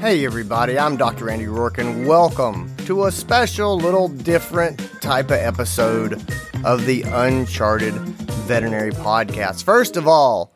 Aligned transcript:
Hey, 0.00 0.24
everybody, 0.26 0.78
I'm 0.78 0.96
Dr. 0.96 1.30
Andy 1.30 1.46
Roark, 1.46 1.78
and 1.78 2.06
welcome 2.06 2.74
to 2.84 3.06
a 3.06 3.12
special, 3.12 3.76
little 3.76 4.08
different 4.08 4.78
type 5.00 5.26
of 5.26 5.38
episode 5.38 6.22
of 6.64 6.84
the 6.84 7.02
Uncharted 7.02 7.94
Veterinary 7.94 8.92
Podcast. 8.92 9.64
First 9.64 9.96
of 9.96 10.06
all, 10.06 10.52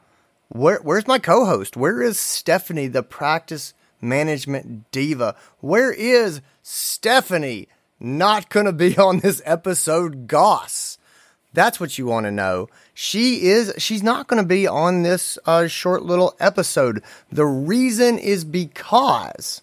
where, 0.48 0.78
where's 0.82 1.06
my 1.06 1.18
co 1.18 1.46
host? 1.46 1.76
Where 1.76 2.02
is 2.02 2.20
Stephanie, 2.20 2.86
the 2.86 3.02
practice 3.02 3.72
management 4.00 4.90
diva? 4.92 5.34
Where 5.60 5.90
is 5.90 6.42
Stephanie? 6.62 7.66
Not 7.98 8.50
going 8.50 8.66
to 8.66 8.72
be 8.72 8.96
on 8.98 9.18
this 9.20 9.42
episode, 9.44 10.28
Goss. 10.28 10.89
That's 11.52 11.80
what 11.80 11.98
you 11.98 12.06
want 12.06 12.24
to 12.24 12.30
know. 12.30 12.68
She 12.94 13.48
is, 13.48 13.72
she's 13.78 14.02
not 14.02 14.28
going 14.28 14.42
to 14.42 14.46
be 14.46 14.66
on 14.66 15.02
this 15.02 15.38
uh, 15.46 15.66
short 15.66 16.02
little 16.02 16.36
episode. 16.38 17.02
The 17.30 17.46
reason 17.46 18.18
is 18.18 18.44
because 18.44 19.62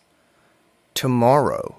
tomorrow, 0.94 1.78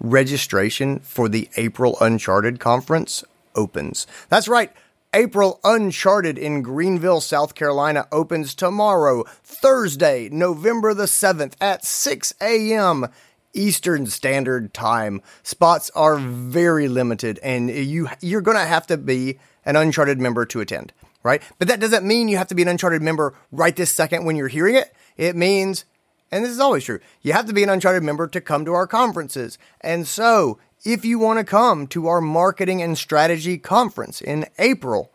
registration 0.00 0.98
for 1.00 1.28
the 1.28 1.48
April 1.56 1.96
Uncharted 2.00 2.60
conference 2.60 3.24
opens. 3.54 4.06
That's 4.28 4.48
right. 4.48 4.72
April 5.14 5.60
Uncharted 5.62 6.36
in 6.36 6.60
Greenville, 6.60 7.20
South 7.20 7.54
Carolina 7.54 8.08
opens 8.10 8.52
tomorrow, 8.52 9.22
Thursday, 9.44 10.28
November 10.28 10.92
the 10.92 11.04
7th 11.04 11.54
at 11.60 11.84
6 11.84 12.34
a.m. 12.40 13.06
Eastern 13.54 14.06
Standard 14.06 14.74
Time. 14.74 15.22
Spots 15.42 15.90
are 15.94 16.18
very 16.18 16.88
limited 16.88 17.38
and 17.42 17.70
you 17.70 18.08
you're 18.20 18.40
going 18.40 18.58
to 18.58 18.64
have 18.64 18.86
to 18.88 18.96
be 18.96 19.38
an 19.64 19.76
Uncharted 19.76 20.20
member 20.20 20.44
to 20.46 20.60
attend, 20.60 20.92
right? 21.22 21.42
But 21.58 21.68
that 21.68 21.80
doesn't 21.80 22.06
mean 22.06 22.28
you 22.28 22.36
have 22.36 22.48
to 22.48 22.54
be 22.54 22.62
an 22.62 22.68
Uncharted 22.68 23.00
member 23.00 23.34
right 23.50 23.74
this 23.74 23.90
second 23.90 24.24
when 24.24 24.36
you're 24.36 24.48
hearing 24.48 24.74
it. 24.74 24.94
It 25.16 25.36
means 25.36 25.84
and 26.30 26.44
this 26.44 26.50
is 26.50 26.60
always 26.60 26.84
true. 26.84 26.98
You 27.22 27.32
have 27.32 27.46
to 27.46 27.52
be 27.52 27.62
an 27.62 27.68
Uncharted 27.68 28.02
member 28.02 28.26
to 28.26 28.40
come 28.40 28.64
to 28.64 28.72
our 28.72 28.88
conferences. 28.88 29.56
And 29.80 30.04
so, 30.04 30.58
if 30.84 31.04
you 31.04 31.18
want 31.18 31.38
to 31.38 31.44
come 31.44 31.86
to 31.88 32.08
our 32.08 32.20
marketing 32.20 32.82
and 32.82 32.98
strategy 32.98 33.56
conference 33.56 34.20
in 34.20 34.46
April, 34.58 35.12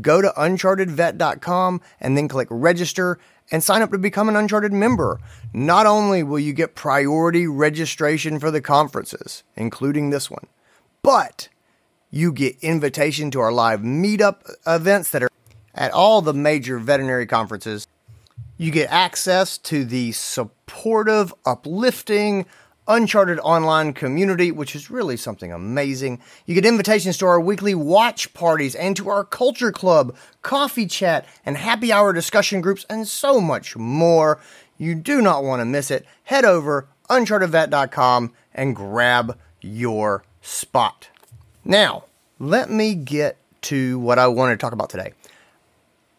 go 0.00 0.20
to 0.20 0.28
unchartedvet.com 0.36 1.80
and 2.00 2.16
then 2.16 2.28
click 2.28 2.48
register 2.50 3.18
and 3.50 3.62
sign 3.62 3.82
up 3.82 3.90
to 3.92 3.98
become 3.98 4.28
an 4.28 4.36
Uncharted 4.36 4.72
member. 4.72 5.20
Not 5.52 5.86
only 5.86 6.22
will 6.22 6.38
you 6.38 6.52
get 6.52 6.74
priority 6.74 7.46
registration 7.46 8.38
for 8.38 8.50
the 8.50 8.60
conferences, 8.60 9.44
including 9.54 10.10
this 10.10 10.30
one, 10.30 10.46
but 11.02 11.48
you 12.10 12.32
get 12.32 12.56
invitation 12.62 13.30
to 13.32 13.40
our 13.40 13.52
live 13.52 13.80
meetup 13.80 14.50
events 14.66 15.10
that 15.10 15.22
are 15.22 15.28
at 15.74 15.92
all 15.92 16.22
the 16.22 16.34
major 16.34 16.78
veterinary 16.78 17.26
conferences. 17.26 17.86
You 18.56 18.70
get 18.70 18.90
access 18.90 19.58
to 19.58 19.84
the 19.84 20.12
supportive, 20.12 21.34
uplifting, 21.44 22.46
Uncharted 22.88 23.40
online 23.40 23.92
community, 23.92 24.52
which 24.52 24.76
is 24.76 24.90
really 24.90 25.16
something 25.16 25.52
amazing. 25.52 26.20
You 26.46 26.54
get 26.54 26.64
invitations 26.64 27.18
to 27.18 27.26
our 27.26 27.40
weekly 27.40 27.74
watch 27.74 28.32
parties 28.32 28.74
and 28.74 28.96
to 28.96 29.08
our 29.08 29.24
culture 29.24 29.72
club, 29.72 30.14
coffee 30.42 30.86
chat, 30.86 31.26
and 31.44 31.56
happy 31.56 31.92
hour 31.92 32.12
discussion 32.12 32.60
groups, 32.60 32.86
and 32.88 33.08
so 33.08 33.40
much 33.40 33.76
more. 33.76 34.40
You 34.78 34.94
do 34.94 35.20
not 35.20 35.42
want 35.42 35.60
to 35.60 35.64
miss 35.64 35.90
it. 35.90 36.06
Head 36.24 36.44
over 36.44 36.88
unchartedvet.com 37.08 38.32
and 38.54 38.76
grab 38.76 39.38
your 39.60 40.24
spot. 40.40 41.08
Now, 41.64 42.04
let 42.38 42.70
me 42.70 42.94
get 42.94 43.36
to 43.62 43.98
what 43.98 44.18
I 44.18 44.28
want 44.28 44.52
to 44.52 44.62
talk 44.62 44.72
about 44.72 44.90
today. 44.90 45.12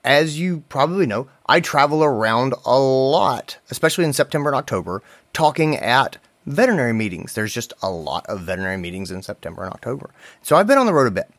As 0.04 0.40
you 0.40 0.64
probably 0.70 1.06
know, 1.06 1.28
I 1.48 1.60
travel 1.60 2.04
around 2.04 2.54
a 2.66 2.80
lot, 2.80 3.58
especially 3.70 4.06
in 4.06 4.14
September 4.14 4.50
and 4.50 4.56
October, 4.56 5.02
talking 5.34 5.76
at 5.76 6.18
veterinary 6.48 6.94
meetings. 6.94 7.34
There's 7.34 7.54
just 7.54 7.74
a 7.84 7.92
lot 7.92 8.26
of 8.28 8.42
veterinary 8.42 8.78
meetings 8.78 9.12
in 9.12 9.22
September 9.22 9.64
and 9.64 9.74
October. 9.74 10.10
So 10.42 10.56
I've 10.56 10.66
been 10.66 10.78
on 10.78 10.86
the 10.86 10.94
road 10.94 11.08
a 11.08 11.12
bit. 11.12 11.30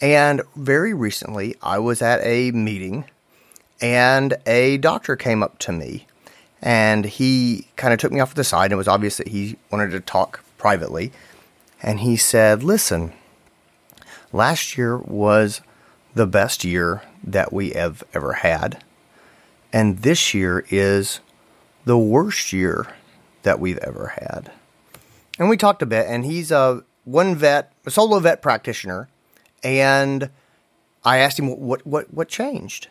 And 0.00 0.42
very 0.56 0.94
recently, 0.94 1.56
I 1.62 1.78
was 1.78 2.00
at 2.00 2.20
a 2.24 2.52
meeting 2.52 3.04
and 3.80 4.34
a 4.46 4.78
doctor 4.78 5.16
came 5.16 5.42
up 5.42 5.58
to 5.60 5.72
me 5.72 6.06
and 6.62 7.04
he 7.04 7.66
kind 7.76 7.92
of 7.92 7.98
took 7.98 8.12
me 8.12 8.20
off 8.20 8.30
to 8.30 8.36
the 8.36 8.44
side. 8.44 8.66
And 8.66 8.74
it 8.74 8.76
was 8.76 8.88
obvious 8.88 9.16
that 9.16 9.28
he 9.28 9.56
wanted 9.70 9.90
to 9.90 10.00
talk 10.00 10.42
privately. 10.58 11.12
And 11.82 12.00
he 12.00 12.16
said, 12.16 12.62
Listen, 12.62 13.12
last 14.32 14.78
year 14.78 14.96
was 14.96 15.60
the 16.14 16.26
best 16.26 16.64
year 16.64 17.02
that 17.24 17.52
we 17.52 17.70
have 17.70 18.04
ever 18.14 18.34
had. 18.34 18.82
And 19.72 19.98
this 19.98 20.34
year 20.34 20.64
is 20.70 21.20
the 21.84 21.98
worst 21.98 22.52
year 22.52 22.94
that 23.42 23.58
we've 23.58 23.78
ever 23.78 24.14
had. 24.20 24.52
And 25.38 25.48
we 25.48 25.56
talked 25.56 25.82
a 25.82 25.86
bit, 25.86 26.06
and 26.08 26.24
he's 26.24 26.50
a 26.50 26.84
one 27.04 27.34
vet, 27.34 27.72
a 27.86 27.90
solo 27.90 28.18
vet 28.18 28.42
practitioner, 28.42 29.08
and 29.62 30.30
I 31.04 31.18
asked 31.18 31.38
him 31.38 31.48
what 31.58 31.86
what 31.86 32.12
what 32.12 32.28
changed, 32.28 32.88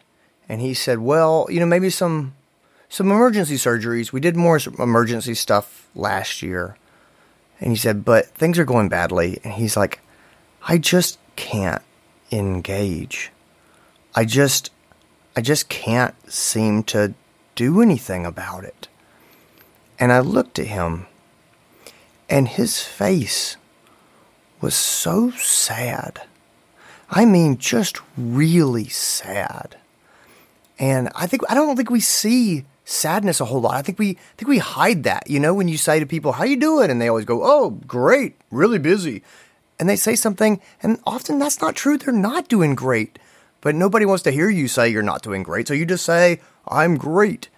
and 0.50 0.62
he 0.62 0.74
said, 0.74 1.00
"Well, 1.00 1.47
you 1.50 1.59
know, 1.59 1.66
maybe 1.66 1.90
some 1.90 2.34
some 2.90 3.09
emergency 3.12 3.56
surgeries. 3.56 4.12
We 4.12 4.19
did 4.19 4.35
more 4.35 4.59
emergency 4.80 5.34
stuff 5.34 5.88
last 5.96 6.41
year." 6.41 6.78
And 7.59 7.72
he 7.72 7.78
said, 7.78 8.03
"But 8.03 8.28
things 8.28 8.57
are 8.59 8.66
going 8.66 8.90
badly." 8.90 9.40
And 9.44 9.53
he's 9.53 9.78
like, 9.78 10.00
"I 10.68 10.78
just 10.78 11.19
can't 11.35 11.81
engage. 12.31 13.31
I 14.16 14.25
just 14.25 14.72
I 15.35 15.41
just 15.41 15.69
can't 15.69 16.16
seem 16.30 16.84
to 16.85 17.13
do 17.56 17.81
anything 17.81 18.25
about 18.25 18.66
it." 18.66 18.88
And 20.00 20.12
I 20.12 20.19
looked 20.19 20.57
at 20.57 20.68
him, 20.68 21.06
and 22.31 22.47
his 22.47 22.81
face 22.81 23.58
was 24.62 24.74
so 24.74 25.31
sad. 25.31 26.22
I 27.09 27.25
mean, 27.25 27.58
just 27.58 28.00
really 28.18 28.88
sad. 28.88 29.75
And 30.80 31.09
I 31.14 31.28
think 31.28 31.44
I 31.50 31.53
don't 31.53 31.75
think 31.75 31.92
we 31.92 32.00
see 32.00 32.66
sadness 32.86 33.42
a 33.42 33.46
whole 33.46 33.62
lot. 33.62 33.75
I 33.75 33.81
think 33.81 34.00
we 34.00 34.12
I 34.12 34.36
think 34.38 34.47
we 34.47 34.59
hide 34.59 35.03
that. 35.03 35.30
You 35.30 35.42
know, 35.42 35.53
when 35.53 35.68
you 35.68 35.78
say 35.78 36.00
to 36.00 36.06
people, 36.06 36.31
"How 36.31 36.46
you 36.46 36.56
doing?" 36.56 36.90
and 36.90 37.02
they 37.02 37.09
always 37.09 37.25
go, 37.25 37.44
"Oh, 37.44 37.72
great, 37.86 38.38
really 38.50 38.80
busy," 38.80 39.22
and 39.78 39.90
they 39.90 39.98
say 39.98 40.16
something, 40.16 40.62
and 40.81 41.00
often 41.06 41.38
that's 41.38 41.59
not 41.59 41.75
true. 41.75 41.98
They're 41.98 42.13
not 42.13 42.48
doing 42.48 42.75
great, 42.75 43.19
but 43.59 43.75
nobody 43.75 44.06
wants 44.06 44.24
to 44.24 44.31
hear 44.31 44.50
you 44.50 44.69
say 44.69 44.88
you're 44.88 45.03
not 45.03 45.22
doing 45.22 45.44
great, 45.44 45.68
so 45.68 45.74
you 45.74 45.86
just 45.86 46.06
say, 46.06 46.40
"I'm 46.66 46.96
great." 46.96 47.50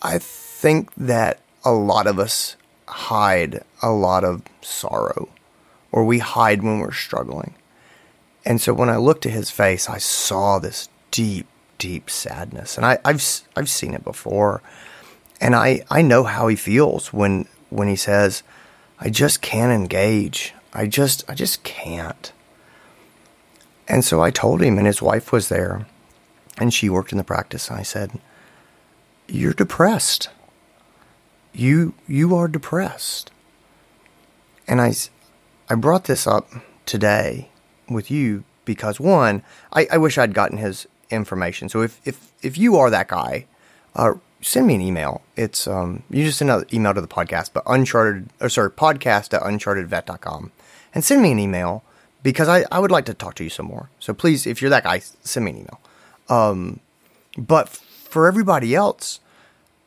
I 0.00 0.18
think 0.18 0.94
that 0.94 1.40
a 1.64 1.72
lot 1.72 2.06
of 2.06 2.20
us 2.20 2.54
hide 2.88 3.62
a 3.82 3.90
lot 3.90 4.24
of 4.24 4.42
sorrow, 4.62 5.28
or 5.92 6.04
we 6.04 6.18
hide 6.18 6.62
when 6.62 6.78
we're 6.78 6.92
struggling. 6.92 7.54
And 8.44 8.60
so 8.60 8.72
when 8.72 8.88
I 8.88 8.96
looked 8.96 9.26
at 9.26 9.32
his 9.32 9.50
face, 9.50 9.88
I 9.88 9.98
saw 9.98 10.58
this 10.58 10.88
deep, 11.10 11.46
deep 11.76 12.08
sadness, 12.08 12.76
and 12.76 12.86
I, 12.86 12.98
have 13.04 13.22
I've 13.56 13.68
seen 13.68 13.94
it 13.94 14.04
before, 14.04 14.62
and 15.40 15.54
I 15.54 15.84
I 15.90 16.02
know 16.02 16.24
how 16.24 16.48
he 16.48 16.56
feels 16.56 17.12
when 17.12 17.46
when 17.70 17.88
he 17.88 17.96
says, 17.96 18.42
"I 18.98 19.10
just 19.10 19.42
can't 19.42 19.72
engage. 19.72 20.54
I 20.72 20.86
just 20.86 21.24
I 21.28 21.34
just 21.34 21.62
can't." 21.62 22.32
And 23.86 24.04
so 24.04 24.22
I 24.22 24.30
told 24.30 24.60
him, 24.60 24.76
and 24.78 24.86
his 24.86 25.00
wife 25.00 25.32
was 25.32 25.48
there, 25.48 25.86
and 26.58 26.72
she 26.72 26.90
worked 26.90 27.12
in 27.12 27.18
the 27.18 27.24
practice. 27.24 27.68
And 27.68 27.78
I 27.78 27.82
said, 27.82 28.18
"You're 29.26 29.54
depressed." 29.54 30.30
You 31.52 31.94
you 32.06 32.34
are 32.36 32.48
depressed. 32.48 33.30
And 34.66 34.80
I, 34.80 34.92
I 35.70 35.74
brought 35.74 36.04
this 36.04 36.26
up 36.26 36.50
today 36.84 37.48
with 37.88 38.10
you 38.10 38.44
because 38.64 39.00
one, 39.00 39.42
I, 39.72 39.88
I 39.92 39.96
wish 39.96 40.18
I'd 40.18 40.34
gotten 40.34 40.58
his 40.58 40.86
information. 41.10 41.68
So 41.68 41.82
if 41.82 42.00
if 42.04 42.32
if 42.42 42.58
you 42.58 42.76
are 42.76 42.90
that 42.90 43.08
guy, 43.08 43.46
uh, 43.94 44.14
send 44.40 44.66
me 44.66 44.74
an 44.74 44.80
email. 44.80 45.22
It's 45.36 45.66
um 45.66 46.02
you 46.10 46.24
just 46.24 46.38
send 46.38 46.50
an 46.50 46.64
email 46.72 46.94
to 46.94 47.00
the 47.00 47.08
podcast, 47.08 47.50
but 47.52 47.62
uncharted 47.66 48.30
or 48.40 48.48
sorry 48.48 48.70
podcast 48.70 49.34
at 49.34 49.42
unchartedvet.com 49.42 50.52
and 50.94 51.04
send 51.04 51.22
me 51.22 51.32
an 51.32 51.38
email 51.38 51.82
because 52.22 52.48
I, 52.48 52.64
I 52.70 52.78
would 52.78 52.90
like 52.90 53.06
to 53.06 53.14
talk 53.14 53.34
to 53.36 53.44
you 53.44 53.50
some 53.50 53.66
more. 53.66 53.90
So 53.98 54.12
please, 54.12 54.46
if 54.46 54.60
you're 54.60 54.70
that 54.70 54.84
guy, 54.84 55.00
send 55.22 55.44
me 55.44 55.52
an 55.52 55.58
email. 55.58 55.80
Um, 56.28 56.80
but 57.36 57.68
for 57.68 58.26
everybody 58.26 58.74
else, 58.74 59.20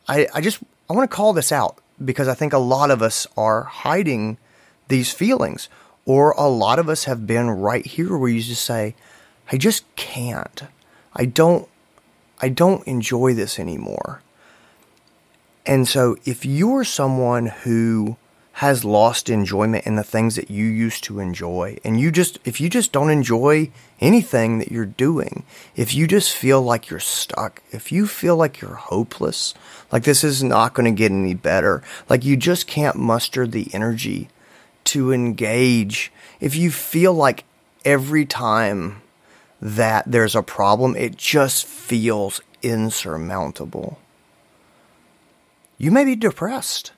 I, 0.07 0.27
I 0.33 0.41
just 0.41 0.59
I 0.91 0.93
want 0.93 1.09
to 1.09 1.15
call 1.15 1.31
this 1.31 1.53
out 1.53 1.77
because 2.03 2.27
I 2.27 2.33
think 2.33 2.51
a 2.51 2.57
lot 2.57 2.91
of 2.91 3.01
us 3.01 3.25
are 3.37 3.63
hiding 3.63 4.37
these 4.89 5.13
feelings, 5.13 5.69
or 6.05 6.31
a 6.31 6.49
lot 6.49 6.79
of 6.79 6.89
us 6.89 7.05
have 7.05 7.25
been 7.25 7.49
right 7.49 7.85
here 7.85 8.17
where 8.17 8.29
you 8.29 8.41
just 8.41 8.65
say, 8.65 8.95
I 9.49 9.55
just 9.55 9.85
can't. 9.95 10.63
I 11.15 11.23
don't 11.23 11.69
I 12.41 12.49
don't 12.49 12.85
enjoy 12.85 13.33
this 13.33 13.57
anymore. 13.57 14.21
And 15.65 15.87
so 15.87 16.17
if 16.25 16.45
you're 16.45 16.83
someone 16.83 17.45
who 17.45 18.17
has 18.61 18.85
lost 18.85 19.27
enjoyment 19.27 19.87
in 19.87 19.95
the 19.95 20.03
things 20.03 20.35
that 20.35 20.51
you 20.51 20.63
used 20.63 21.03
to 21.03 21.19
enjoy. 21.19 21.75
And 21.83 21.99
you 21.99 22.11
just, 22.11 22.37
if 22.45 22.61
you 22.61 22.69
just 22.69 22.91
don't 22.91 23.09
enjoy 23.09 23.71
anything 23.99 24.59
that 24.59 24.71
you're 24.71 24.85
doing, 24.85 25.43
if 25.75 25.95
you 25.95 26.05
just 26.05 26.31
feel 26.35 26.61
like 26.61 26.87
you're 26.87 26.99
stuck, 26.99 27.63
if 27.71 27.91
you 27.91 28.05
feel 28.05 28.35
like 28.35 28.61
you're 28.61 28.75
hopeless, 28.75 29.55
like 29.91 30.03
this 30.03 30.23
is 30.23 30.43
not 30.43 30.75
going 30.75 30.85
to 30.85 30.95
get 30.95 31.11
any 31.11 31.33
better, 31.33 31.81
like 32.07 32.23
you 32.23 32.37
just 32.37 32.67
can't 32.67 32.97
muster 32.97 33.47
the 33.47 33.67
energy 33.73 34.29
to 34.83 35.11
engage, 35.11 36.11
if 36.39 36.55
you 36.55 36.69
feel 36.69 37.15
like 37.15 37.45
every 37.83 38.27
time 38.27 39.01
that 39.59 40.03
there's 40.05 40.35
a 40.35 40.43
problem, 40.43 40.95
it 40.95 41.17
just 41.17 41.65
feels 41.65 42.41
insurmountable, 42.61 43.97
you 45.79 45.89
may 45.89 46.05
be 46.05 46.15
depressed 46.15 46.91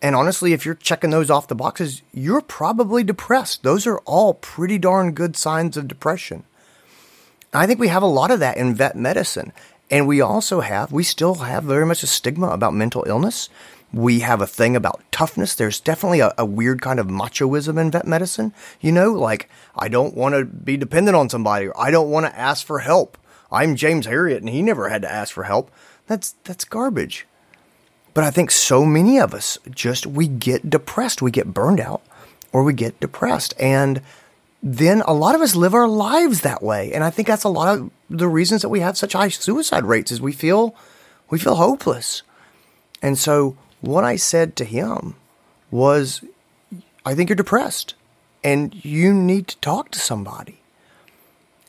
and 0.00 0.14
honestly, 0.14 0.52
if 0.52 0.64
you're 0.64 0.74
checking 0.74 1.10
those 1.10 1.30
off 1.30 1.48
the 1.48 1.54
boxes, 1.54 2.02
you're 2.12 2.40
probably 2.40 3.02
depressed. 3.02 3.62
Those 3.62 3.86
are 3.86 3.98
all 4.00 4.34
pretty 4.34 4.78
darn 4.78 5.12
good 5.12 5.36
signs 5.36 5.76
of 5.76 5.88
depression. 5.88 6.44
I 7.52 7.66
think 7.66 7.80
we 7.80 7.88
have 7.88 8.02
a 8.02 8.06
lot 8.06 8.30
of 8.30 8.40
that 8.40 8.56
in 8.56 8.74
vet 8.74 8.96
medicine. 8.96 9.52
And 9.90 10.06
we 10.06 10.20
also 10.20 10.60
have, 10.60 10.92
we 10.92 11.02
still 11.02 11.36
have 11.36 11.64
very 11.64 11.86
much 11.86 12.02
a 12.02 12.06
stigma 12.06 12.48
about 12.48 12.74
mental 12.74 13.04
illness. 13.06 13.48
We 13.92 14.20
have 14.20 14.42
a 14.42 14.46
thing 14.46 14.76
about 14.76 15.02
toughness. 15.10 15.54
There's 15.54 15.80
definitely 15.80 16.20
a, 16.20 16.34
a 16.36 16.44
weird 16.44 16.82
kind 16.82 17.00
of 17.00 17.06
machoism 17.06 17.80
in 17.80 17.90
vet 17.90 18.06
medicine. 18.06 18.52
You 18.80 18.92
know, 18.92 19.12
like, 19.12 19.48
I 19.74 19.88
don't 19.88 20.14
want 20.14 20.34
to 20.34 20.44
be 20.44 20.76
dependent 20.76 21.16
on 21.16 21.30
somebody, 21.30 21.68
or 21.68 21.80
I 21.80 21.90
don't 21.90 22.10
want 22.10 22.26
to 22.26 22.38
ask 22.38 22.66
for 22.66 22.80
help. 22.80 23.16
I'm 23.50 23.76
James 23.76 24.06
Herriot 24.06 24.38
and 24.38 24.50
he 24.50 24.60
never 24.60 24.90
had 24.90 25.02
to 25.02 25.10
ask 25.10 25.32
for 25.32 25.44
help. 25.44 25.70
That's, 26.06 26.32
that's 26.44 26.66
garbage. 26.66 27.26
But 28.18 28.24
I 28.24 28.32
think 28.32 28.50
so 28.50 28.84
many 28.84 29.20
of 29.20 29.32
us 29.32 29.58
just, 29.70 30.04
we 30.04 30.26
get 30.26 30.68
depressed, 30.68 31.22
we 31.22 31.30
get 31.30 31.54
burned 31.54 31.78
out, 31.78 32.02
or 32.52 32.64
we 32.64 32.72
get 32.72 32.98
depressed. 32.98 33.54
And 33.60 34.02
then 34.60 35.02
a 35.02 35.14
lot 35.14 35.36
of 35.36 35.40
us 35.40 35.54
live 35.54 35.72
our 35.72 35.86
lives 35.86 36.40
that 36.40 36.60
way. 36.60 36.92
And 36.92 37.04
I 37.04 37.10
think 37.10 37.28
that's 37.28 37.44
a 37.44 37.48
lot 37.48 37.78
of 37.78 37.92
the 38.10 38.26
reasons 38.26 38.62
that 38.62 38.70
we 38.70 38.80
have 38.80 38.98
such 38.98 39.12
high 39.12 39.28
suicide 39.28 39.84
rates 39.84 40.10
is 40.10 40.20
we 40.20 40.32
feel, 40.32 40.74
we 41.30 41.38
feel 41.38 41.54
hopeless. 41.54 42.24
And 43.00 43.16
so 43.16 43.56
what 43.82 44.02
I 44.02 44.16
said 44.16 44.56
to 44.56 44.64
him 44.64 45.14
was, 45.70 46.20
I 47.06 47.14
think 47.14 47.28
you're 47.28 47.36
depressed 47.36 47.94
and 48.42 48.84
you 48.84 49.14
need 49.14 49.46
to 49.46 49.58
talk 49.58 49.92
to 49.92 50.00
somebody. 50.00 50.58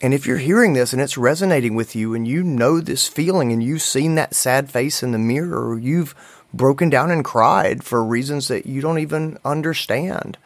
And 0.01 0.13
if 0.13 0.25
you're 0.25 0.37
hearing 0.37 0.73
this 0.73 0.93
and 0.93 1.01
it's 1.01 1.17
resonating 1.17 1.75
with 1.75 1.95
you 1.95 2.13
and 2.15 2.27
you 2.27 2.41
know 2.41 2.79
this 2.79 3.07
feeling 3.07 3.51
and 3.51 3.61
you've 3.61 3.81
seen 3.81 4.15
that 4.15 4.33
sad 4.33 4.71
face 4.71 5.03
in 5.03 5.11
the 5.11 5.19
mirror 5.19 5.69
or 5.69 5.77
you've 5.77 6.15
broken 6.53 6.89
down 6.89 7.11
and 7.11 7.23
cried 7.23 7.83
for 7.83 8.03
reasons 8.03 8.47
that 8.47 8.65
you 8.65 8.81
don't 8.81 8.99
even 8.99 9.37
understand. 9.45 10.37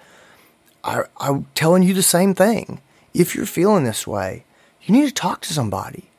I, 0.84 1.04
I'm 1.18 1.48
telling 1.56 1.84
you 1.84 1.94
the 1.94 2.04
same 2.04 2.34
thing. 2.34 2.82
If 3.14 3.36
you're 3.36 3.46
feeling 3.46 3.84
this 3.84 4.06
way, 4.08 4.44
you 4.82 4.94
need 4.94 5.08
to 5.08 5.14
talk 5.14 5.42
to 5.42 5.54
somebody. 5.54 6.10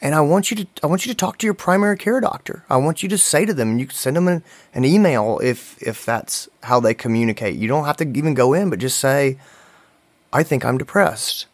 And 0.00 0.14
I 0.14 0.20
want 0.20 0.50
you 0.50 0.58
to 0.58 0.66
I 0.84 0.86
want 0.86 1.04
you 1.04 1.12
to 1.12 1.16
talk 1.16 1.38
to 1.38 1.46
your 1.46 1.54
primary 1.54 1.96
care 1.96 2.20
doctor. 2.20 2.64
I 2.70 2.76
want 2.76 3.02
you 3.02 3.08
to 3.08 3.18
say 3.18 3.44
to 3.44 3.52
them, 3.52 3.70
and 3.70 3.80
you 3.80 3.86
can 3.86 3.96
send 3.96 4.16
them 4.16 4.28
an, 4.28 4.44
an 4.72 4.84
email 4.84 5.40
if 5.42 5.80
if 5.82 6.04
that's 6.04 6.48
how 6.62 6.78
they 6.78 6.94
communicate. 6.94 7.56
You 7.56 7.66
don't 7.66 7.84
have 7.84 7.96
to 7.96 8.08
even 8.16 8.34
go 8.34 8.54
in, 8.54 8.70
but 8.70 8.78
just 8.78 8.98
say, 8.98 9.38
I 10.32 10.44
think 10.44 10.64
I'm 10.64 10.78
depressed. 10.78 11.46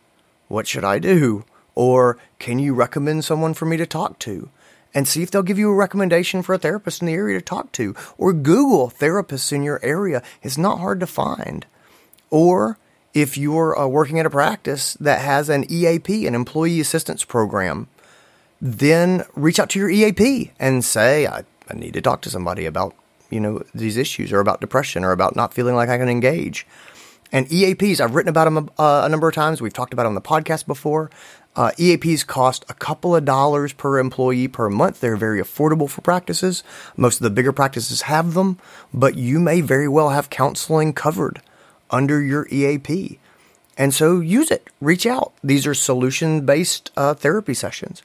What 0.49 0.67
should 0.67 0.85
I 0.85 0.99
do? 0.99 1.45
Or 1.75 2.19
can 2.39 2.59
you 2.59 2.75
recommend 2.75 3.25
someone 3.25 3.55
for 3.55 3.65
me 3.65 3.79
to 3.79 3.87
talk 3.87 4.19
to? 4.21 4.51
And 4.95 5.09
see 5.09 5.23
if 5.23 5.31
they'll 5.31 5.43
give 5.43 5.59
you 5.59 5.71
a 5.71 5.75
recommendation 5.75 6.43
for 6.43 6.55
a 6.55 6.59
therapist 6.59 7.03
in 7.03 7.07
the 7.07 7.13
area 7.13 7.39
to 7.39 7.45
talk 7.45 7.73
to. 7.73 7.95
Or 8.17 8.33
Google 8.33 8.91
therapists 8.91 9.53
in 9.53 9.63
your 9.63 9.81
area. 9.83 10.23
It's 10.43 10.57
not 10.57 10.79
hard 10.79 11.01
to 11.01 11.07
find. 11.07 11.67
Or 12.31 12.79
if 13.13 13.37
you're 13.37 13.79
uh, 13.79 13.87
working 13.87 14.19
at 14.19 14.27
a 14.27 14.31
practice 14.31 14.95
that 14.95 15.21
has 15.21 15.49
an 15.49 15.65
EAP, 15.71 16.27
an 16.27 16.35
employee 16.35 16.81
assistance 16.81 17.25
program, 17.25 17.89
then 18.61 19.25
reach 19.35 19.59
out 19.59 19.71
to 19.71 19.79
your 19.79 19.91
EAP 19.91 20.53
and 20.59 20.85
say, 20.85 21.27
I, 21.27 21.45
I 21.69 21.75
need 21.75 21.95
to 21.95 22.01
talk 22.01 22.23
to 22.23 22.31
somebody 22.31 22.67
about, 22.67 22.95
you 23.31 23.41
know, 23.41 23.63
these 23.75 23.97
issues 23.97 24.33
or 24.33 24.41
about 24.41 24.61
depression 24.61 25.05
or 25.05 25.13
about 25.13 25.37
not 25.37 25.55
feeling 25.55 25.75
like 25.75 25.89
I 25.89 25.99
can 25.99 26.09
engage. 26.09 26.67
And 27.31 27.49
EAPs, 27.49 28.01
I've 28.01 28.15
written 28.15 28.29
about 28.29 28.45
them 28.45 28.71
a, 28.79 28.83
uh, 28.83 29.07
a 29.07 29.09
number 29.09 29.29
of 29.29 29.35
times. 29.35 29.61
We've 29.61 29.73
talked 29.73 29.93
about 29.93 30.05
them 30.05 30.11
on 30.11 30.15
the 30.15 30.21
podcast 30.21 30.67
before. 30.67 31.11
Uh, 31.57 31.71
EAPs 31.79 32.27
cost 32.27 32.65
a 32.69 32.75
couple 32.75 33.15
of 33.15 33.25
dollars 33.25 33.73
per 33.73 33.99
employee 33.99 34.49
per 34.49 34.69
month. 34.69 35.01
They're 35.01 35.17
very 35.17 35.41
affordable 35.41 35.89
for 35.89 36.01
practices. 36.01 36.65
Most 36.97 37.17
of 37.21 37.25
the 37.25 37.31
bigger 37.31 37.53
practices 37.53 38.03
have 38.03 38.35
them, 38.35 38.59
but 38.93 39.17
you 39.17 39.39
may 39.39 39.61
very 39.61 39.89
well 39.89 40.11
have 40.11 40.31
counseling 40.31 40.93
covered 40.93 41.41
under 41.91 42.21
your 42.21 42.49
EAP. 42.51 43.19
And 43.77 43.95
so 43.95 44.21
use 44.21 44.51
it, 44.51 44.69
reach 44.81 45.07
out. 45.07 45.33
These 45.43 45.67
are 45.67 45.75
solution 45.75 46.45
based 46.45 46.91
uh, 46.97 47.15
therapy 47.15 47.55
sessions. 47.55 48.03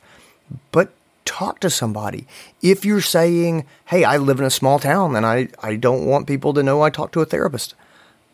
But 0.72 0.92
talk 1.26 1.60
to 1.60 1.70
somebody. 1.70 2.26
If 2.62 2.86
you're 2.86 3.02
saying, 3.02 3.66
hey, 3.86 4.04
I 4.04 4.18
live 4.18 4.40
in 4.40 4.46
a 4.46 4.52
small 4.52 4.80
town 4.80 5.16
and 5.16 5.26
I, 5.26 5.50
I 5.62 5.76
don't 5.76 6.06
want 6.06 6.28
people 6.28 6.54
to 6.54 6.64
know 6.64 6.82
I 6.82 6.90
talk 6.90 7.12
to 7.14 7.22
a 7.22 7.26
therapist, 7.26 7.76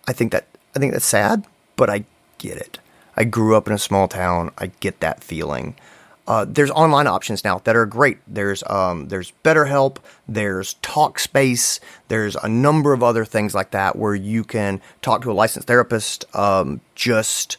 I 0.08 0.14
think 0.14 0.32
that 0.32 0.48
I 0.76 0.80
think 0.80 0.92
that's 0.94 1.06
sad, 1.06 1.46
but 1.78 1.90
I 1.90 2.06
get 2.38 2.58
it. 2.58 2.80
I 3.16 3.24
grew 3.24 3.56
up 3.56 3.68
in 3.68 3.74
a 3.74 3.78
small 3.78 4.08
town. 4.08 4.52
I 4.58 4.68
get 4.80 5.00
that 5.00 5.24
feeling. 5.24 5.76
Uh, 6.28 6.46
there's 6.48 6.72
online 6.72 7.06
options 7.06 7.44
now 7.44 7.60
that 7.60 7.76
are 7.76 7.86
great. 7.86 8.18
There's 8.28 8.64
um, 8.68 9.10
there's 9.10 9.32
BetterHelp, 9.44 9.98
there's 10.28 10.76
TalkSpace, 10.76 11.80
there's 12.08 12.36
a 12.38 12.50
number 12.50 12.94
of 12.94 13.04
other 13.04 13.26
things 13.26 13.54
like 13.54 13.72
that 13.72 13.96
where 13.96 14.16
you 14.16 14.44
can 14.44 14.82
talk 15.04 15.22
to 15.22 15.32
a 15.32 15.34
licensed 15.34 15.68
therapist 15.68 16.26
um, 16.36 16.82
just 16.96 17.58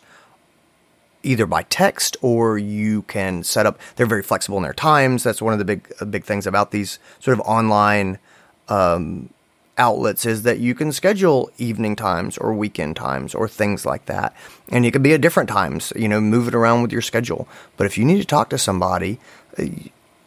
either 1.23 1.47
by 1.47 1.63
text 1.63 2.17
or 2.23 2.59
you 2.59 3.03
can 3.03 3.45
set 3.45 3.67
up. 3.67 3.79
They're 3.95 4.07
very 4.07 4.23
flexible 4.23 4.57
in 4.57 4.65
their 4.65 4.75
times. 4.75 5.23
That's 5.23 5.41
one 5.41 5.53
of 5.53 5.61
the 5.61 5.65
big 5.65 5.93
big 6.11 6.25
things 6.25 6.47
about 6.47 6.73
these 6.73 6.99
sort 7.21 7.39
of 7.39 7.47
online 7.47 8.19
um, 8.69 9.31
outlets 9.79 10.25
is 10.25 10.43
that 10.43 10.59
you 10.59 10.75
can 10.75 10.93
schedule 10.93 11.51
evening 11.59 11.97
times 11.97 12.39
or 12.39 12.53
weekend 12.55 12.97
times 12.97 13.35
or 13.35 13.49
things 13.49 13.85
like 13.85 14.07
that. 14.07 14.35
And 14.69 14.87
it 14.87 14.93
could 14.93 15.03
be 15.03 15.13
at 15.13 15.21
different 15.21 15.49
times, 15.49 15.93
you 15.97 16.09
know, 16.09 16.21
move 16.21 16.49
it 16.49 16.55
around 16.55 16.83
with 16.83 16.93
your 16.93 17.03
schedule. 17.03 17.49
But 17.77 17.87
if 17.87 17.99
you 17.99 18.05
need 18.05 18.19
to 18.19 18.25
talk 18.25 18.51
to 18.51 18.59
somebody, 18.59 19.19
uh, 19.59 19.67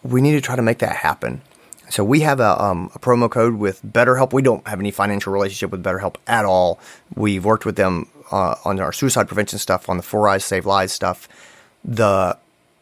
we 0.04 0.22
need 0.22 0.34
to 0.34 0.42
try 0.42 0.56
to 0.56 0.62
make 0.62 0.80
that 0.80 0.98
happen. 0.98 1.42
So 1.90 2.04
we 2.04 2.20
have 2.22 2.40
a, 2.40 2.62
um, 2.62 2.92
a 2.94 3.00
promo 3.00 3.30
code 3.30 3.56
with 3.56 3.82
BetterHelp. 3.84 4.32
We 4.32 4.44
don't 4.44 4.68
have 4.68 4.80
any 4.80 4.92
financial 4.92 5.34
relationship 5.34 5.72
with 5.72 5.84
BetterHelp 5.84 6.16
at 6.28 6.46
all. 6.46 6.80
We've 7.16 7.44
worked 7.44 7.66
with 7.66 7.76
them 7.78 8.08
uh, 8.32 8.56
on 8.64 8.80
our 8.80 8.94
suicide 8.94 9.28
prevention 9.28 9.58
stuff, 9.58 9.90
on 9.90 9.98
the 9.98 10.04
Four 10.04 10.28
Eyes 10.28 10.46
Save 10.46 10.68
Lives 10.68 10.94
stuff. 10.94 11.28
The 11.84 12.38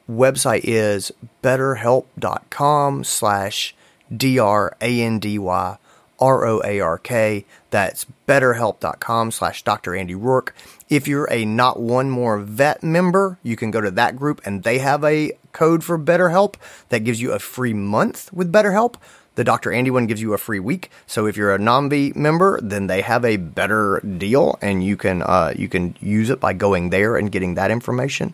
website 0.10 0.62
is 0.66 1.14
betterhelp.com 1.42 3.06
slash 3.06 3.76
D-R-A-N-D-Y 4.16 5.78
R 6.20 6.46
O 6.46 6.62
A 6.64 6.80
R 6.80 6.98
K. 6.98 7.46
That's 7.70 8.06
betterhelp.com 8.28 9.32
slash 9.32 9.64
Dr. 9.64 9.96
Andy 9.96 10.16
Roark. 10.16 10.50
If 10.90 11.08
you're 11.08 11.32
a 11.32 11.46
Not 11.46 11.80
One 11.80 12.10
More 12.10 12.40
Vet 12.40 12.84
member, 12.84 13.40
you 13.44 13.56
can 13.56 13.72
go 13.72 13.82
to 13.82 13.92
that 13.92 14.16
group 14.16 14.42
and 14.46 14.64
they 14.64 14.80
have 14.80 15.04
a 15.04 15.34
code 15.52 15.84
for 15.84 15.98
BetterHelp 15.98 16.56
that 16.90 17.00
gives 17.00 17.22
you 17.22 17.32
a 17.32 17.40
free 17.40 17.74
month 17.74 18.32
with 18.32 18.52
BetterHelp. 18.52 18.96
The 19.36 19.44
Dr. 19.44 19.72
Andy 19.72 19.92
one 19.92 20.08
gives 20.08 20.22
you 20.22 20.34
a 20.34 20.38
free 20.38 20.60
week. 20.60 20.90
So 21.06 21.28
if 21.28 21.38
you're 21.38 21.54
a 21.54 21.60
NOMV 21.60 22.16
member, 22.16 22.60
then 22.60 22.88
they 22.88 23.02
have 23.02 23.24
a 23.24 23.38
better 23.38 24.00
deal 24.00 24.58
and 24.64 24.84
you 24.84 24.98
can, 24.98 25.22
uh, 25.22 25.54
you 25.56 25.70
can 25.70 25.96
use 26.00 26.32
it 26.32 26.40
by 26.40 26.54
going 26.54 26.90
there 26.90 27.16
and 27.18 27.32
getting 27.32 27.54
that 27.54 27.70
information. 27.70 28.34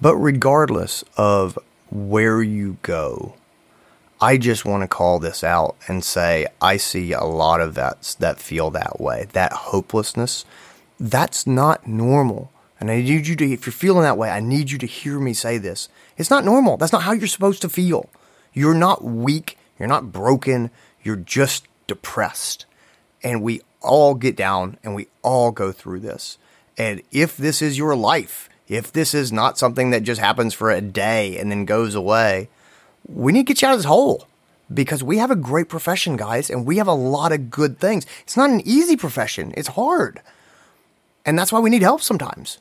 But 0.00 0.16
regardless 0.16 1.04
of 1.16 1.56
where 1.90 2.42
you 2.42 2.78
go, 2.82 3.36
I 4.20 4.38
just 4.38 4.64
want 4.64 4.82
to 4.82 4.88
call 4.88 5.18
this 5.18 5.44
out 5.44 5.76
and 5.88 6.02
say 6.02 6.46
I 6.60 6.78
see 6.78 7.12
a 7.12 7.24
lot 7.24 7.60
of 7.60 7.74
that 7.74 8.16
that 8.18 8.40
feel 8.40 8.70
that 8.70 8.98
way, 8.98 9.26
that 9.32 9.52
hopelessness. 9.52 10.46
That's 10.98 11.46
not 11.46 11.86
normal. 11.86 12.50
And 12.80 12.90
I 12.90 13.02
need 13.02 13.26
you 13.26 13.36
to, 13.36 13.52
if 13.52 13.66
you're 13.66 13.72
feeling 13.72 14.02
that 14.02 14.16
way, 14.16 14.30
I 14.30 14.40
need 14.40 14.70
you 14.70 14.78
to 14.78 14.86
hear 14.86 15.18
me 15.18 15.34
say 15.34 15.58
this. 15.58 15.88
It's 16.16 16.30
not 16.30 16.44
normal. 16.44 16.76
That's 16.78 16.92
not 16.92 17.02
how 17.02 17.12
you're 17.12 17.26
supposed 17.26 17.62
to 17.62 17.68
feel. 17.68 18.08
You're 18.54 18.74
not 18.74 19.04
weak. 19.04 19.58
You're 19.78 19.88
not 19.88 20.12
broken. 20.12 20.70
You're 21.02 21.16
just 21.16 21.66
depressed. 21.86 22.64
And 23.22 23.42
we 23.42 23.60
all 23.82 24.14
get 24.14 24.36
down 24.36 24.78
and 24.82 24.94
we 24.94 25.08
all 25.22 25.50
go 25.52 25.72
through 25.72 26.00
this. 26.00 26.38
And 26.78 27.02
if 27.12 27.36
this 27.36 27.60
is 27.60 27.78
your 27.78 27.94
life, 27.94 28.48
if 28.68 28.92
this 28.92 29.14
is 29.14 29.30
not 29.30 29.58
something 29.58 29.90
that 29.90 30.02
just 30.02 30.20
happens 30.20 30.54
for 30.54 30.70
a 30.70 30.80
day 30.80 31.38
and 31.38 31.50
then 31.50 31.64
goes 31.64 31.94
away, 31.94 32.48
we 33.08 33.32
need 33.32 33.46
to 33.46 33.52
get 33.54 33.62
you 33.62 33.68
out 33.68 33.74
of 33.74 33.78
this 33.78 33.86
hole 33.86 34.26
because 34.72 35.02
we 35.02 35.18
have 35.18 35.30
a 35.30 35.36
great 35.36 35.68
profession, 35.68 36.16
guys, 36.16 36.50
and 36.50 36.66
we 36.66 36.78
have 36.78 36.88
a 36.88 36.92
lot 36.92 37.32
of 37.32 37.50
good 37.50 37.78
things. 37.78 38.06
It's 38.22 38.36
not 38.36 38.50
an 38.50 38.62
easy 38.64 38.96
profession, 38.96 39.52
it's 39.56 39.68
hard. 39.68 40.20
And 41.24 41.38
that's 41.38 41.52
why 41.52 41.60
we 41.60 41.70
need 41.70 41.82
help 41.82 42.02
sometimes. 42.02 42.58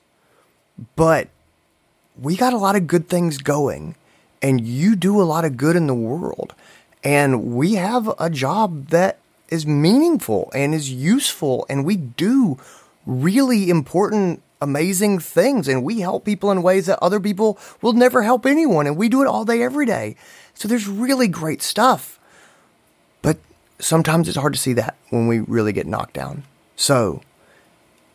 But 0.95 1.29
we 2.19 2.35
got 2.35 2.53
a 2.53 2.57
lot 2.57 2.75
of 2.75 2.87
good 2.87 3.09
things 3.09 3.37
going, 3.37 3.95
and 4.41 4.65
you 4.65 4.95
do 4.95 5.21
a 5.21 5.23
lot 5.23 5.45
of 5.45 5.57
good 5.57 5.75
in 5.75 5.87
the 5.87 5.95
world. 5.95 6.53
And 7.03 7.55
we 7.55 7.75
have 7.75 8.11
a 8.19 8.29
job 8.29 8.87
that 8.87 9.19
is 9.49 9.65
meaningful 9.65 10.51
and 10.53 10.73
is 10.73 10.91
useful 10.91 11.65
and 11.69 11.85
we 11.85 11.95
do 11.95 12.57
really 13.05 13.69
important 13.69 14.41
amazing 14.65 15.19
things 15.19 15.67
and 15.67 15.83
we 15.83 15.99
help 15.99 16.25
people 16.25 16.51
in 16.51 16.63
ways 16.63 16.87
that 16.87 16.99
other 17.01 17.19
people 17.19 17.59
will 17.81 17.93
never 17.93 18.23
help 18.23 18.45
anyone 18.45 18.87
and 18.87 18.97
we 18.97 19.07
do 19.07 19.21
it 19.21 19.27
all 19.27 19.45
day 19.45 19.61
every 19.61 19.85
day. 19.85 20.15
So 20.55 20.67
there's 20.67 20.87
really 20.87 21.27
great 21.27 21.61
stuff. 21.61 22.19
But 23.21 23.37
sometimes 23.79 24.27
it's 24.27 24.37
hard 24.37 24.53
to 24.53 24.59
see 24.59 24.73
that 24.73 24.95
when 25.11 25.27
we 25.27 25.39
really 25.39 25.71
get 25.71 25.85
knocked 25.85 26.15
down. 26.15 26.43
So 26.75 27.21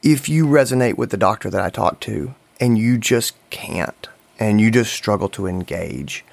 if 0.03 0.29
you 0.29 0.47
resonate 0.47 0.97
with 0.97 1.11
the 1.11 1.17
doctor 1.17 1.49
that 1.51 1.61
I 1.61 1.71
talked 1.71 2.03
to 2.05 2.35
and 2.59 2.77
you 2.77 2.99
just 2.99 3.35
can't 3.51 4.09
and 4.39 4.61
you 4.61 4.71
just 4.73 4.93
struggle 4.93 5.29
to 5.31 5.47
engage, 5.47 6.25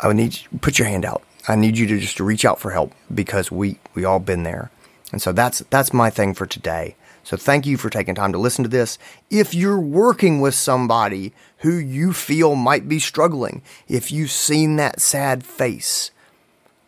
I 0.00 0.06
would 0.06 0.16
need 0.16 0.38
you 0.40 0.58
put 0.58 0.78
your 0.78 0.88
hand 0.88 1.04
out. 1.04 1.22
I 1.48 1.56
need 1.56 1.76
you 1.76 1.86
to 1.86 1.98
just 1.98 2.18
reach 2.18 2.44
out 2.44 2.60
for 2.60 2.70
help 2.70 2.94
because 3.12 3.50
we 3.50 3.78
we 3.94 4.04
all 4.04 4.20
been 4.20 4.44
there. 4.44 4.70
And 5.10 5.20
so 5.20 5.32
that's 5.32 5.60
that's 5.70 5.92
my 5.92 6.08
thing 6.08 6.34
for 6.34 6.46
today. 6.46 6.96
So 7.24 7.36
thank 7.36 7.66
you 7.66 7.76
for 7.76 7.88
taking 7.88 8.14
time 8.14 8.32
to 8.32 8.38
listen 8.38 8.64
to 8.64 8.68
this. 8.68 8.98
If 9.30 9.54
you're 9.54 9.80
working 9.80 10.40
with 10.40 10.54
somebody 10.54 11.32
who 11.58 11.74
you 11.74 12.12
feel 12.12 12.56
might 12.56 12.88
be 12.88 12.98
struggling, 12.98 13.62
if 13.88 14.10
you've 14.10 14.30
seen 14.30 14.76
that 14.76 15.00
sad 15.00 15.44
face, 15.44 16.10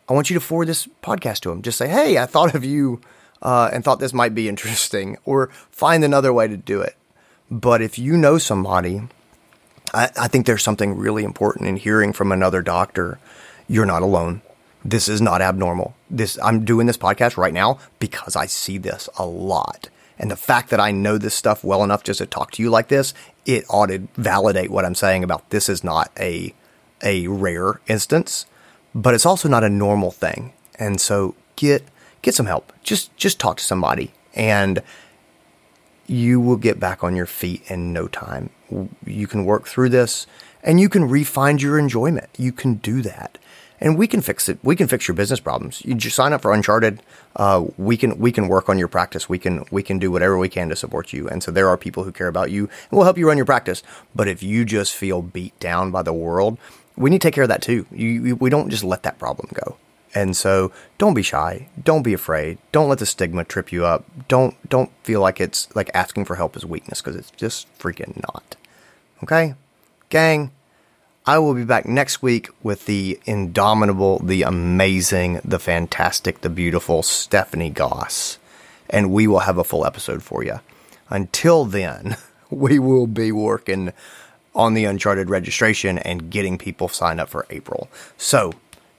I 0.09 0.13
want 0.13 0.31
you 0.31 0.35
to 0.35 0.41
forward 0.41 0.67
this 0.67 0.89
podcast 1.03 1.41
to 1.41 1.51
them. 1.51 1.63
Just 1.63 1.79
say, 1.79 1.89
"Hey, 1.89 2.19
I 2.19 2.27
thought 2.27 2.55
of 2.55 2.65
you 2.65 3.01
uh, 3.43 3.71
and 3.73 3.85
thought 3.85 4.01
this 4.01 4.13
might 4.13 4.35
be 4.35 4.49
interesting," 4.51 5.17
or 5.25 5.49
find 5.71 6.05
another 6.05 6.33
way 6.33 6.49
to 6.49 6.57
do 6.57 6.81
it. 6.81 6.97
But 7.51 7.81
if 7.81 7.99
you 7.99 8.17
know 8.17 8.39
somebody, 8.39 9.03
I, 9.93 10.11
I 10.19 10.29
think 10.29 10.47
there's 10.47 10.63
something 10.63 10.97
really 10.97 11.25
important 11.25 11.69
in 11.69 11.77
hearing 11.77 12.13
from 12.13 12.33
another 12.33 12.61
doctor. 12.63 13.19
You're 13.69 13.87
not 13.87 14.03
alone. 14.03 14.43
This 14.85 15.09
is 15.09 15.23
not 15.23 15.41
abnormal. 15.41 15.95
This 16.11 16.39
I'm 16.43 16.65
doing 16.65 16.87
this 16.87 16.99
podcast 16.99 17.37
right 17.37 17.55
now 17.55 17.79
because 17.99 18.37
I 18.37 18.47
see 18.47 18.77
this 18.77 19.09
a 19.17 19.25
lot. 19.25 19.89
And 20.19 20.31
the 20.31 20.37
fact 20.37 20.71
that 20.71 20.81
I 20.81 20.93
know 20.93 21.19
this 21.19 21.35
stuff 21.35 21.65
well 21.65 21.83
enough 21.83 22.05
just 22.05 22.19
to 22.19 22.27
talk 22.27 22.53
to 22.53 22.63
you 22.63 22.71
like 22.71 22.89
this, 22.89 23.15
it 23.45 23.65
ought 23.69 23.87
to 23.87 24.07
validate 24.15 24.71
what 24.71 24.85
I'm 24.85 24.95
saying 24.95 25.25
about 25.25 25.51
this 25.51 25.69
is 25.69 25.83
not 25.83 26.11
a 26.19 26.55
a 27.03 27.27
rare 27.27 27.81
instance, 27.87 28.47
but 28.95 29.15
it's 29.15 29.27
also 29.27 29.49
not 29.49 29.65
a 29.65 29.69
normal 29.69 30.11
thing. 30.11 30.53
And 30.79 31.01
so 31.01 31.35
get 31.57 31.85
get 32.23 32.35
some 32.35 32.47
help. 32.47 32.73
Just 32.83 33.15
just 33.17 33.41
talk 33.41 33.57
to 33.59 33.65
somebody 33.65 34.13
and 34.35 34.83
you 36.07 36.41
will 36.41 36.57
get 36.57 36.79
back 36.79 37.03
on 37.03 37.17
your 37.17 37.27
feet 37.27 37.63
in 37.71 37.93
no 37.93 38.09
time. 38.09 38.51
You 39.05 39.27
can 39.27 39.45
work 39.45 39.67
through 39.67 39.89
this 39.91 40.27
and 40.63 40.81
you 40.81 40.89
can 40.89 41.09
refine 41.09 41.59
your 41.59 41.79
enjoyment. 41.79 42.29
You 42.39 42.53
can 42.53 42.75
do 42.75 43.03
that 43.03 43.39
and 43.85 43.99
we 43.99 44.07
can 44.07 44.23
fix 44.23 44.49
it. 44.49 44.59
We 44.63 44.77
can 44.77 44.89
fix 44.89 45.07
your 45.07 45.15
business 45.15 45.41
problems. 45.41 45.85
You 45.85 45.95
just 45.95 46.17
sign 46.17 46.33
up 46.33 46.41
for 46.41 46.55
Uncharted. 46.55 47.03
Uh, 47.37 47.67
we 47.77 47.99
can 47.99 48.19
we 48.19 48.33
can 48.33 48.49
work 48.49 48.71
on 48.71 48.79
your 48.79 48.89
practice. 48.89 49.29
We 49.29 49.39
can 49.39 49.67
we 49.71 49.83
can 49.83 49.99
do 49.99 50.11
whatever 50.11 50.39
we 50.39 50.49
can 50.49 50.71
to 50.71 50.77
support 50.77 51.13
you. 51.13 51.29
And 51.29 51.43
so 51.43 51.51
there 51.51 51.69
are 51.69 51.77
people 51.77 52.03
who 52.03 52.11
care 52.11 52.29
about 52.29 52.51
you 52.51 52.63
and 52.91 52.97
will 52.97 53.05
help 53.05 53.19
you 53.19 53.29
run 53.29 53.37
your 53.37 53.45
practice. 53.45 53.83
But 54.15 54.27
if 54.27 54.43
you 54.43 54.65
just 54.65 54.95
feel 54.95 55.21
beat 55.21 55.57
down 55.61 55.91
by 55.91 56.03
the 56.03 56.15
world, 56.15 56.57
we 56.97 57.11
need 57.11 57.21
to 57.21 57.27
take 57.29 57.35
care 57.35 57.45
of 57.45 57.51
that 57.51 57.61
too. 57.61 57.87
You, 57.93 58.09
you, 58.09 58.37
we 58.37 58.49
don't 58.49 58.71
just 58.71 58.85
let 58.85 59.03
that 59.03 59.19
problem 59.19 59.51
go. 59.53 59.77
And 60.15 60.35
so 60.35 60.73
don't 60.97 61.13
be 61.13 61.23
shy. 61.23 61.69
Don't 61.83 62.05
be 62.05 62.15
afraid. 62.15 62.57
Don't 62.73 62.89
let 62.89 63.01
the 63.01 63.07
stigma 63.07 63.45
trip 63.45 63.71
you 63.71 63.85
up. 63.85 64.07
Don't 64.29 64.57
don't 64.71 64.91
feel 65.03 65.21
like 65.21 65.43
it's 65.43 65.75
like 65.77 65.91
asking 65.93 66.25
for 66.25 66.37
help 66.37 66.57
is 66.57 66.65
weakness 66.65 67.03
because 67.03 67.17
it's 67.17 67.33
just 67.33 67.67
freaking 67.79 68.17
not. 68.23 68.57
Okay? 69.23 69.55
Gang, 70.09 70.53
I 71.27 71.39
will 71.39 71.55
be 71.55 71.65
back 71.65 71.87
next 71.87 72.21
week 72.21 72.51
with 72.63 72.85
the 72.85 73.19
indomitable, 73.25 74.19
the 74.19 74.43
amazing, 74.43 75.41
the 75.43 75.59
fantastic, 75.59 76.43
the 76.43 76.51
beautiful 76.51 77.03
Stephanie 77.03 77.71
Goss. 77.71 78.39
And 78.91 79.11
we 79.11 79.27
will 79.27 79.39
have 79.39 79.57
a 79.57 79.65
full 79.65 79.87
episode 79.87 80.23
for 80.23 80.45
you. 80.45 80.61
Until 81.09 81.65
then, 81.65 82.19
we 82.51 82.79
will 82.79 83.07
be 83.07 83.33
working 83.33 83.95
on 84.55 84.75
the 84.75 84.85
Uncharted 84.85 85.31
registration 85.31 85.99
and 85.99 86.31
getting 86.31 86.59
people 86.59 86.89
signed 86.89 87.21
up 87.21 87.31
for 87.31 87.47
April. 87.49 87.89
So 88.19 88.53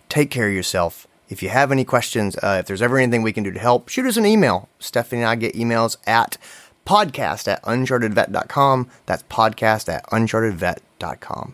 take 0.09 0.31
care 0.31 0.47
of 0.47 0.55
yourself. 0.55 1.05
If 1.29 1.43
you 1.43 1.49
have 1.49 1.71
any 1.71 1.85
questions, 1.85 2.35
uh, 2.37 2.57
if 2.59 2.65
there's 2.65 2.81
ever 2.81 2.97
anything 2.97 3.21
we 3.21 3.33
can 3.33 3.43
do 3.43 3.51
to 3.51 3.59
help, 3.59 3.87
shoot 3.87 4.05
us 4.07 4.17
an 4.17 4.25
email. 4.25 4.67
Stephanie 4.79 5.21
and 5.21 5.29
I 5.29 5.35
get 5.35 5.53
emails 5.53 5.97
at 6.07 6.39
podcast 6.87 7.47
at 7.47 7.61
unchartedvet.com. 7.63 8.89
That's 9.05 9.23
podcast 9.23 9.93
at 9.93 10.07
unchartedvet.com. 10.07 11.53